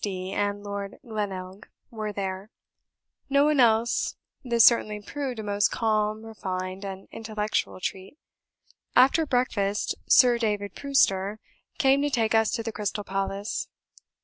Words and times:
D 0.03 0.31
and 0.33 0.63
Lord 0.63 0.97
Glenelg 1.03 1.67
were 1.91 2.11
there; 2.11 2.49
no 3.29 3.45
one 3.45 3.59
else:this 3.59 4.65
certainly 4.65 4.99
proved 4.99 5.37
a 5.37 5.43
most 5.43 5.69
calm, 5.69 6.25
refined, 6.25 6.83
and 6.83 7.07
intellectual 7.11 7.79
treat. 7.79 8.17
After 8.95 9.27
breakfast, 9.27 9.93
Sir 10.07 10.39
David 10.39 10.73
Brewster 10.73 11.39
came 11.77 12.01
to 12.01 12.09
take 12.09 12.33
us 12.33 12.49
to 12.53 12.63
the 12.63 12.71
Crystal 12.71 13.03
Palace. 13.03 13.67